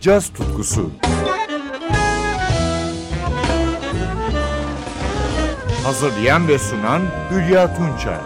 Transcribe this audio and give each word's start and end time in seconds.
caz 0.00 0.28
tutkusu. 0.32 0.90
Hazırlayan 5.84 6.48
ve 6.48 6.58
sunan 6.58 7.02
Hülya 7.30 7.76
Tunçay. 7.76 8.18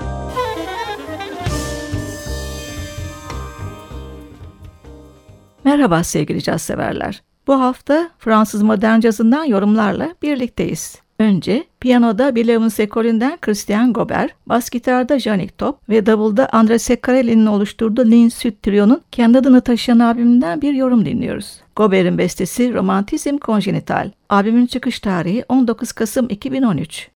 Merhaba 5.64 6.04
sevgili 6.04 6.42
caz 6.42 6.62
severler. 6.62 7.22
Bu 7.46 7.60
hafta 7.60 8.10
Fransız 8.18 8.62
modern 8.62 9.00
cazından 9.00 9.44
yorumlarla 9.44 10.14
birlikteyiz. 10.22 11.03
Önce 11.18 11.64
piyanoda 11.80 12.34
Bill 12.34 12.68
Sekoli'nden 12.68 13.38
Christian 13.40 13.92
Gober, 13.92 14.34
bas 14.46 14.70
gitarda 14.70 15.18
Janik 15.18 15.58
Top 15.58 15.88
ve 15.88 16.06
davulda 16.06 16.48
Andre 16.52 16.78
Sekareli'nin 16.78 17.46
oluşturduğu 17.46 18.04
Lin 18.04 18.28
Süt 18.28 18.62
Trio'nun 18.62 19.02
kendi 19.12 19.38
adını 19.38 19.60
taşıyan 19.60 19.98
albümünden 19.98 20.62
bir 20.62 20.72
yorum 20.72 21.04
dinliyoruz. 21.04 21.60
Gober'in 21.76 22.18
bestesi 22.18 22.74
Romantizm 22.74 23.38
Congenital. 23.38 24.10
Albümün 24.28 24.66
çıkış 24.66 25.00
tarihi 25.00 25.44
19 25.48 25.92
Kasım 25.92 26.26
2013. 26.28 27.13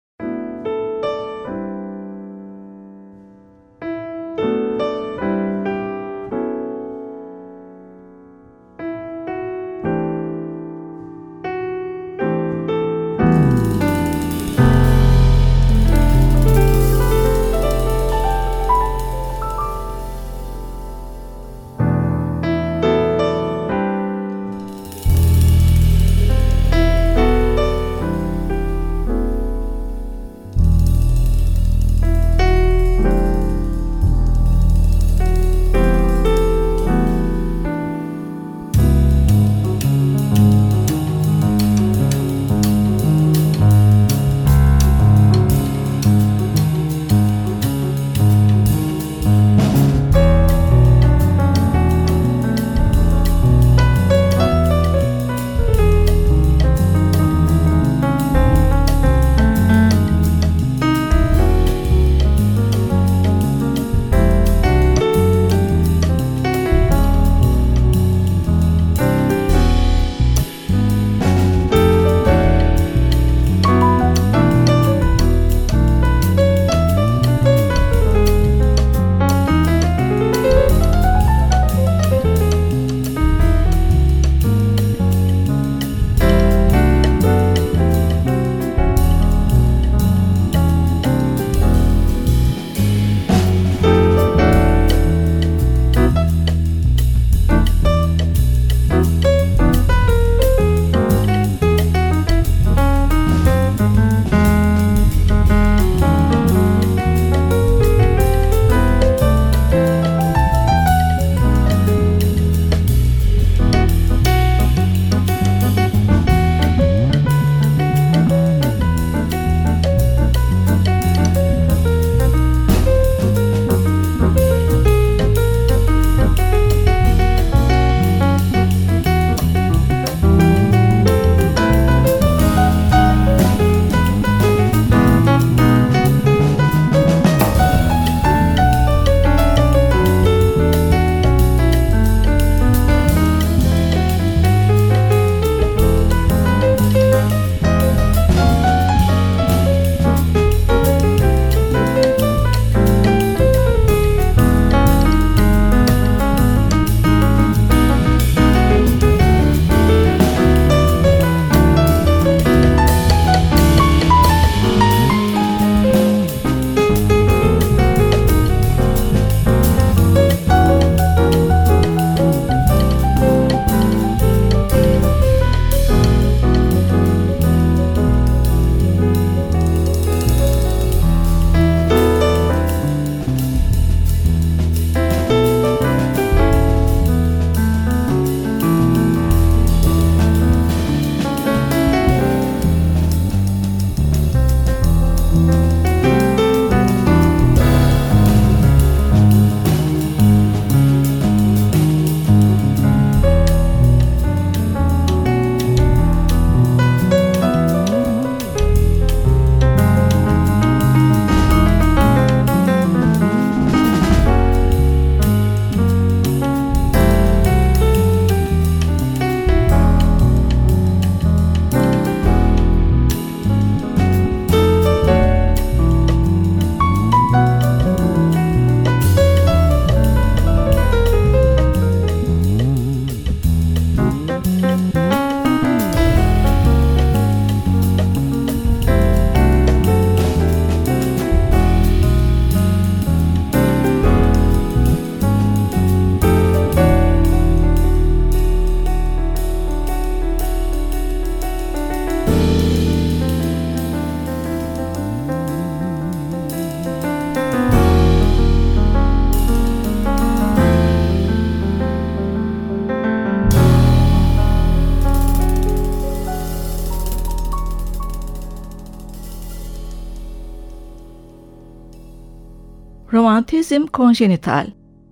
Romantizm 273.35 273.87
konjenital 273.87 274.67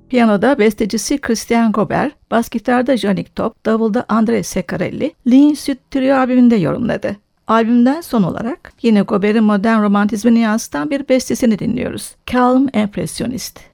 Piyanoda 0.08 0.58
bestecisi 0.58 1.18
Christian 1.18 1.72
Gober, 1.72 2.10
bas 2.30 2.48
gitarda 2.48 2.96
Janik 2.96 3.36
Top, 3.36 3.66
davulda 3.66 4.04
Andre 4.08 4.42
Secarelli, 4.42 5.14
Lean 5.30 5.54
Süt 5.54 5.78
Trio 5.90 6.16
albümünde 6.16 6.56
yorumladı. 6.56 7.16
Albümden 7.46 8.00
son 8.00 8.22
olarak 8.22 8.72
yine 8.82 9.02
Gober'in 9.02 9.44
modern 9.44 9.82
romantizmini 9.82 10.38
yansıtan 10.38 10.90
bir 10.90 11.08
bestesini 11.08 11.58
dinliyoruz. 11.58 12.14
Calm 12.26 12.68
Impressionist. 12.74 13.71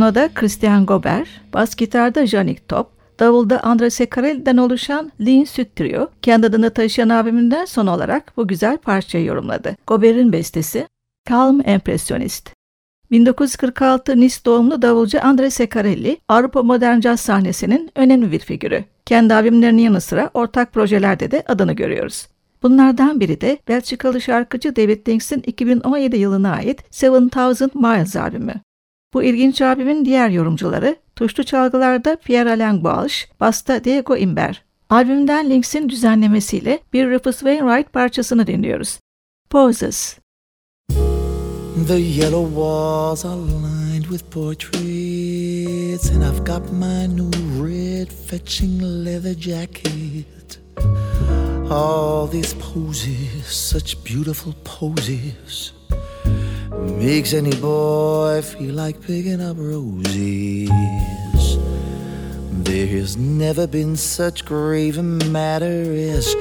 Piyanoda 0.00 0.28
Christian 0.34 0.86
Gober, 0.86 1.28
bas 1.54 1.76
gitarda 1.76 2.26
Janik 2.26 2.68
Top, 2.68 2.86
davulda 3.18 3.60
Andre 3.60 3.90
Sekarel'den 3.90 4.56
oluşan 4.56 5.12
Lean 5.26 5.44
Süt 5.44 5.76
Trio, 5.76 6.08
kendi 6.22 6.46
adını 6.46 6.70
taşıyan 6.70 7.08
abiminden 7.08 7.64
son 7.64 7.86
olarak 7.86 8.32
bu 8.36 8.48
güzel 8.48 8.76
parçayı 8.78 9.24
yorumladı. 9.24 9.76
Gober'in 9.86 10.32
bestesi 10.32 10.88
Calm 11.30 11.60
Impressionist. 11.60 12.50
1946 13.10 14.20
Nice 14.20 14.36
doğumlu 14.46 14.82
davulcu 14.82 15.18
Andre 15.22 15.50
Sekarelli, 15.50 16.18
Avrupa 16.28 16.62
modern 16.62 17.00
caz 17.00 17.20
sahnesinin 17.20 17.90
önemli 17.96 18.32
bir 18.32 18.40
figürü. 18.40 18.84
Kendi 19.06 19.34
albümlerinin 19.34 19.82
yanı 19.82 20.00
sıra 20.00 20.30
ortak 20.34 20.72
projelerde 20.72 21.30
de 21.30 21.44
adını 21.48 21.72
görüyoruz. 21.72 22.28
Bunlardan 22.62 23.20
biri 23.20 23.40
de 23.40 23.58
Belçikalı 23.68 24.20
şarkıcı 24.20 24.76
David 24.76 25.08
Links'in 25.08 25.42
2017 25.46 26.16
yılına 26.16 26.52
ait 26.52 26.84
Seven 26.90 27.28
Thousand 27.28 27.70
Miles 27.74 28.16
albümü. 28.16 28.54
Bu 29.14 29.22
ilginç 29.22 29.62
albümün 29.62 30.04
diğer 30.04 30.28
yorumcuları 30.28 30.96
tuşlu 31.16 31.44
çalgılarda 31.44 32.16
Pierre-Alain 32.16 32.84
Bausch, 32.84 33.16
basta 33.40 33.84
Diego 33.84 34.16
Imber. 34.16 34.64
Albümden 34.90 35.50
Links'in 35.50 35.88
düzenlemesiyle 35.88 36.80
bir 36.92 37.10
Rufus 37.10 37.38
Wainwright 37.38 37.92
parçasını 37.92 38.46
dinliyoruz. 38.46 38.98
Poses 39.50 40.18
The 41.88 41.94
yellow 41.94 42.46
walls 42.54 43.24
are 43.24 43.36
lined 43.36 44.04
with 44.04 44.30
portraits, 44.30 46.10
and 46.10 46.22
I've 46.22 46.44
got 46.44 46.72
my 46.72 47.06
new 47.06 47.30
red 47.64 48.08
fetching 48.08 48.82
leather 48.82 49.34
jacket. 49.34 50.58
All 51.70 52.28
these 52.30 52.54
poses, 52.54 53.46
such 53.46 53.96
beautiful 54.04 54.52
poses. 54.64 55.72
Makes 56.72 57.34
any 57.34 57.50
boy 57.60 58.40
feel 58.42 58.74
like 58.74 59.00
picking 59.00 59.40
up 59.40 59.56
roses. 59.58 60.68
There 62.62 62.86
has 62.86 63.16
never 63.16 63.66
been 63.66 63.96
such 63.96 64.44
grave 64.44 65.02
matter 65.02 65.66
as 65.66 66.36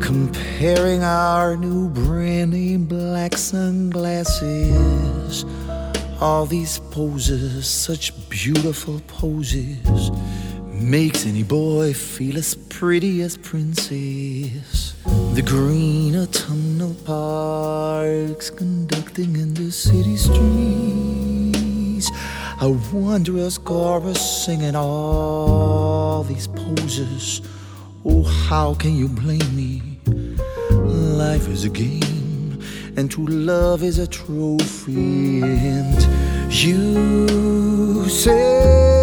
comparing 0.00 1.02
our 1.02 1.56
new 1.56 1.90
brand 1.90 2.52
name 2.52 2.86
black 2.86 3.36
sunglasses. 3.36 5.44
All 6.18 6.46
these 6.46 6.78
poses, 6.90 7.68
such 7.68 8.14
beautiful 8.30 9.02
poses, 9.06 10.10
makes 10.64 11.26
any 11.26 11.42
boy 11.42 11.92
feel 11.92 12.38
as 12.38 12.54
pretty 12.54 13.20
as 13.20 13.36
princess. 13.36 14.87
The 15.04 15.42
green 15.44 16.16
autumnal 16.16 16.94
parks 17.04 18.50
conducting 18.50 19.36
in 19.36 19.54
the 19.54 19.70
city 19.70 20.16
streets. 20.16 22.10
A 22.60 22.68
wondrous 22.92 23.56
chorus 23.58 24.44
singing 24.44 24.74
all 24.74 26.24
these 26.24 26.48
poses. 26.48 27.40
Oh, 28.04 28.24
how 28.24 28.74
can 28.74 28.96
you 28.96 29.08
blame 29.08 29.54
me? 29.54 30.00
Life 30.72 31.48
is 31.48 31.64
a 31.64 31.68
game, 31.68 32.60
and 32.96 33.10
true 33.10 33.26
love 33.26 33.82
is 33.82 33.98
a 33.98 34.06
trophy. 34.06 35.42
And 35.42 36.52
you 36.52 38.08
said, 38.08 38.97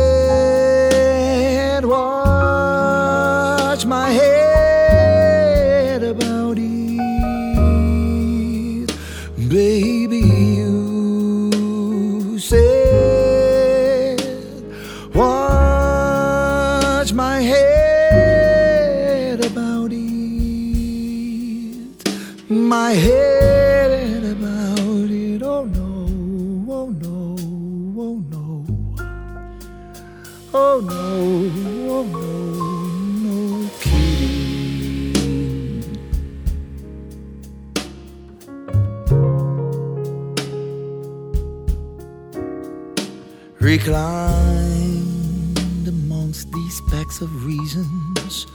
Reclined 43.76 45.60
amongst 45.86 46.50
these 46.54 46.80
packs 46.90 47.20
of 47.20 47.46
reasons 47.46 48.48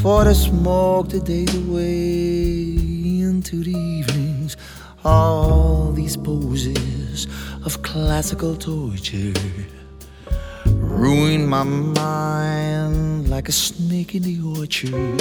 for 0.00 0.22
the 0.22 0.34
smoke 0.36 1.08
to 1.08 1.18
days 1.18 1.52
away 1.66 2.62
into 3.26 3.64
the 3.64 3.76
evenings. 3.76 4.56
All 5.04 5.90
these 5.90 6.16
poses 6.16 7.26
of 7.64 7.82
classical 7.82 8.54
torture 8.54 9.34
ruined 10.66 11.48
my 11.48 11.64
mind 11.64 13.28
like 13.28 13.48
a 13.48 13.52
snake 13.52 14.14
in 14.14 14.22
the 14.22 14.38
orchard. 14.60 15.20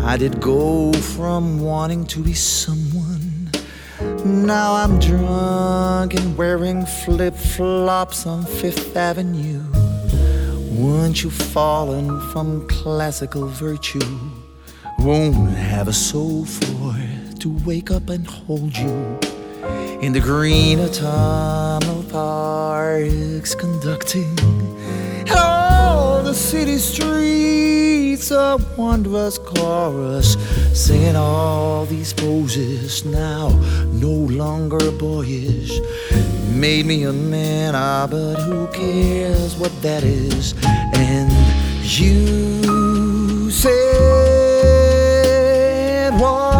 I 0.00 0.16
did 0.16 0.40
go 0.40 0.94
from 0.94 1.60
wanting 1.60 2.06
to 2.06 2.20
be 2.20 2.32
someone. 2.32 2.93
Now 4.24 4.72
I'm 4.76 4.98
drunk 5.00 6.14
and 6.14 6.34
wearing 6.34 6.86
flip 6.86 7.34
flops 7.34 8.26
on 8.26 8.46
Fifth 8.46 8.96
Avenue. 8.96 9.62
Once 10.70 11.22
you've 11.22 11.34
fallen 11.34 12.20
from 12.30 12.66
classical 12.66 13.46
virtue, 13.48 14.18
won't 15.00 15.50
have 15.50 15.88
a 15.88 15.92
soul 15.92 16.46
for 16.46 16.96
to 17.40 17.50
wake 17.66 17.90
up 17.90 18.08
and 18.08 18.26
hold 18.26 18.74
you. 18.74 19.18
In 20.00 20.14
the 20.14 20.20
green 20.20 20.80
autumnal 20.80 22.02
parks 22.04 23.54
conducting 23.54 24.38
and 25.28 25.30
all 25.32 26.22
the 26.22 26.34
city 26.34 26.78
streets 26.78 27.13
a 28.30 28.58
wondrous 28.76 29.38
chorus 29.38 30.36
singing 30.72 31.16
all 31.16 31.84
these 31.86 32.12
poses 32.12 33.04
now 33.04 33.48
no 33.92 34.10
longer 34.10 34.90
boyish. 34.92 35.80
Made 36.50 36.86
me 36.86 37.04
a 37.04 37.12
man 37.12 37.74
ah 37.74 38.06
but 38.10 38.36
who 38.36 38.66
cares 38.68 39.56
what 39.56 39.72
that 39.82 40.04
is? 40.04 40.54
And 40.94 41.30
you 41.82 43.50
said 43.50 43.74
watch 46.20 46.53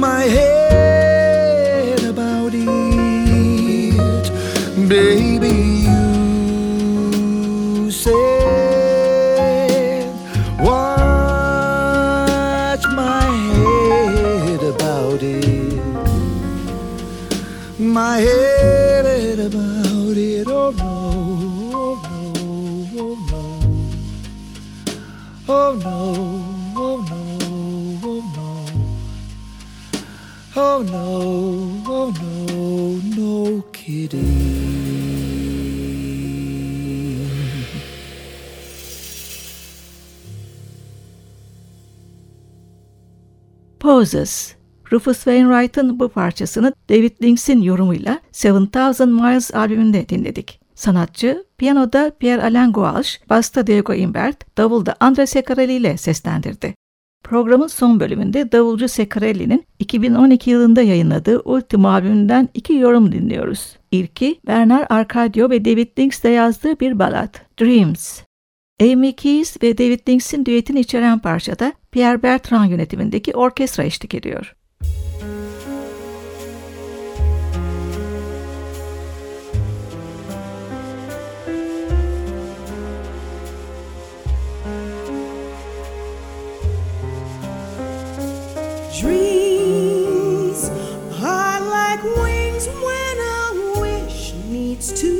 my 0.00 0.22
head. 0.22 0.79
Poses 44.00 44.54
Rufus 44.92 45.16
Wainwright'ın 45.16 46.00
bu 46.00 46.08
parçasını 46.08 46.72
David 46.88 47.22
Links'in 47.22 47.62
yorumuyla 47.62 48.20
7000 48.44 49.08
Miles 49.08 49.54
albümünde 49.54 50.08
dinledik. 50.08 50.60
Sanatçı, 50.74 51.44
piyanoda 51.58 52.10
Pierre 52.18 52.42
Alain 52.42 52.72
Gouache, 52.72 53.10
basta 53.30 53.66
Diego 53.66 53.94
Imbert, 53.94 54.56
davulda 54.56 54.96
Andre 55.00 55.26
Secarelli 55.26 55.72
ile 55.72 55.96
seslendirdi. 55.96 56.74
Programın 57.24 57.66
son 57.66 58.00
bölümünde 58.00 58.52
davulcu 58.52 58.88
Secarelli'nin 58.88 59.64
2012 59.78 60.50
yılında 60.50 60.82
yayınladığı 60.82 61.40
Ultimo 61.40 61.88
albümünden 61.88 62.48
iki 62.54 62.74
yorum 62.74 63.12
dinliyoruz. 63.12 63.76
İlki, 63.90 64.40
Bernard 64.46 64.86
Arcadio 64.90 65.50
ve 65.50 65.64
David 65.64 65.98
Links'le 65.98 66.24
yazdığı 66.24 66.80
bir 66.80 66.98
balad, 66.98 67.34
Dreams. 67.60 68.20
Amy 68.80 69.12
Keys 69.12 69.62
ve 69.62 69.78
David 69.78 70.08
Links'in 70.08 70.44
düetini 70.44 70.80
içeren 70.80 71.18
parçada 71.18 71.72
Pierre 71.92 72.22
Bertrand 72.22 72.70
yönetimindeki 72.70 73.34
orkestra 73.34 73.84
eşlik 73.84 74.14
ediyor. 74.14 74.54
Dreams 89.02 90.70
are 91.24 91.60
like 91.60 92.02
wings 92.02 92.66
when 92.66 93.18
a 93.18 93.52
wish 93.80 94.34
needs 94.50 95.00
to 95.00 95.19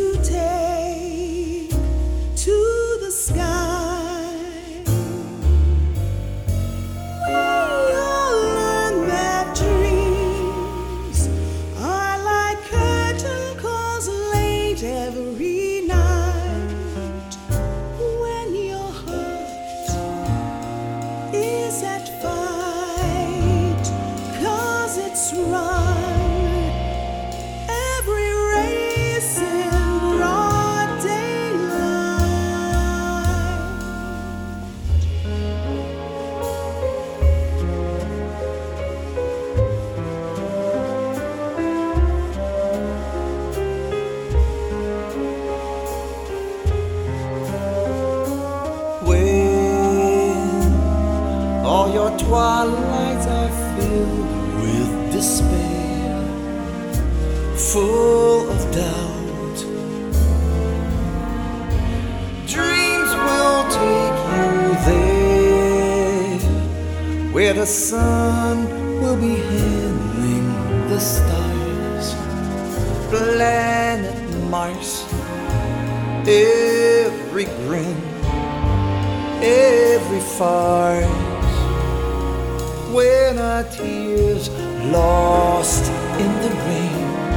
when 83.00 83.38
our 83.38 83.64
tears 83.64 84.50
lost 84.92 85.90
in 86.20 86.32
the 86.42 86.50
rain. 86.66 87.29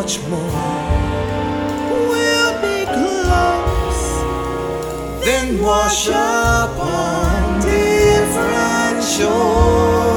Much 0.00 0.18
more. 0.30 0.40
will 2.08 2.54
be 2.62 2.86
close. 2.86 4.04
Then 5.22 5.60
wash 5.60 6.08
up 6.08 6.78
on 6.78 7.60
different 7.60 9.04
shores. 9.04 10.09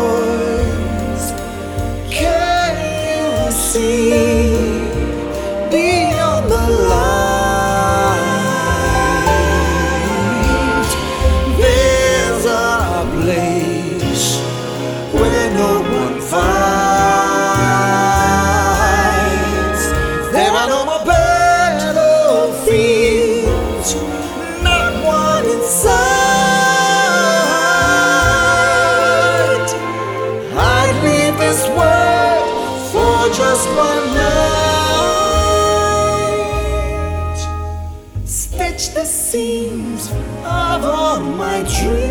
dream. 41.65 42.02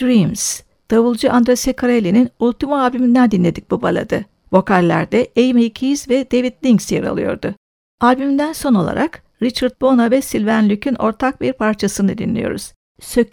Dreams, 0.00 0.60
davulcu 0.90 1.32
Andre 1.32 1.56
Secarelli'nin 1.56 2.30
Ultimo 2.38 2.76
albümünden 2.76 3.30
dinledik 3.30 3.70
bu 3.70 3.82
baladı. 3.82 4.24
Vokallerde 4.52 5.28
Amy 5.36 5.70
Keys 5.70 6.08
ve 6.08 6.30
David 6.30 6.52
Links 6.64 6.92
yer 6.92 7.04
alıyordu. 7.04 7.54
Albümden 8.00 8.52
son 8.52 8.74
olarak 8.74 9.22
Richard 9.42 9.80
Bona 9.80 10.10
ve 10.10 10.22
Sylvain 10.22 10.70
Luc'ün 10.70 10.94
ortak 10.94 11.40
bir 11.40 11.52
parçasını 11.52 12.18
dinliyoruz. 12.18 12.72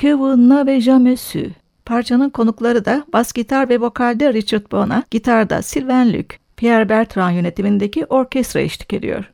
Vous 0.04 0.50
n'avez 0.50 0.84
jamais 0.84 1.22
su. 1.22 1.40
Parçanın 1.86 2.30
konukları 2.30 2.86
da 2.86 3.06
bas 3.14 3.34
gitar 3.34 3.70
ve 3.70 3.82
vokalde 3.82 4.34
Richard 4.34 4.72
Bona, 4.72 5.04
gitarda 5.12 5.62
Sylvain 5.62 6.14
Luc, 6.14 6.28
Pierre 6.58 6.90
Bertrand 6.90 7.36
yönetimindeki 7.36 8.06
orkestra 8.06 8.60
eşlik 8.60 8.94
ediyor. 8.94 9.32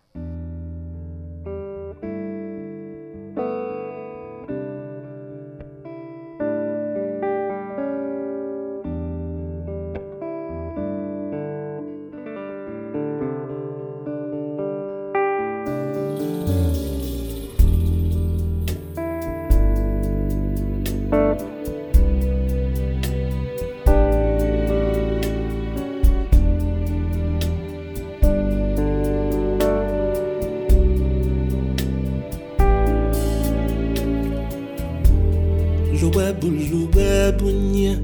Lowebu 36.02 36.48
lowebu 36.48 37.52
nye 37.52 37.98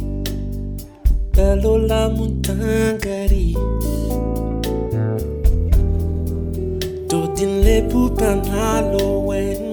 Dalola 1.33 2.09
muntangari. 2.09 3.57
Todin 7.07 7.63
lepu 7.63 8.09
panalowen 8.09 9.72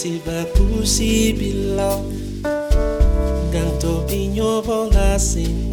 Si 0.00 0.16
ba 0.24 0.48
si 0.80 1.36
lang 1.76 2.08
Ganto 3.52 4.00
pinyo 4.08 4.64
po 4.64 4.88
nasin 4.88 5.69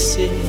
você. 0.00 0.39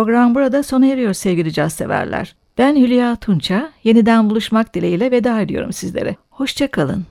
Program 0.00 0.34
burada 0.34 0.62
sona 0.62 0.86
eriyor 0.86 1.12
sevgili 1.12 1.52
caz 1.52 1.72
severler. 1.72 2.36
Ben 2.58 2.76
Hülya 2.76 3.16
Tunça, 3.16 3.72
yeniden 3.84 4.30
buluşmak 4.30 4.74
dileğiyle 4.74 5.10
veda 5.10 5.40
ediyorum 5.40 5.72
sizlere. 5.72 6.16
Hoşçakalın. 6.30 7.04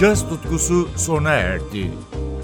Caz 0.00 0.28
tutkusu 0.28 0.88
sona 0.96 1.30
erdi. 1.30 1.90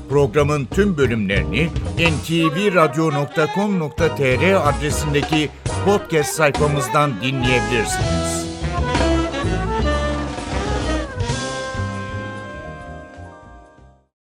Programın 0.09 0.64
tüm 0.64 0.97
bölümlerini 0.97 1.68
ntvradio.com.tr 1.99 4.68
adresindeki 4.68 5.49
podcast 5.85 6.35
sayfamızdan 6.35 7.11
dinleyebilirsiniz. 7.23 8.41